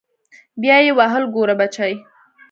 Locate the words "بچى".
1.59-1.91